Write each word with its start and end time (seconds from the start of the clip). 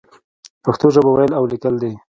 پښتو 0.63 0.87
ژبه 0.95 1.09
ويل 1.11 1.31
او 1.37 1.43
ليکل 1.51 1.75
دې. 1.81 1.91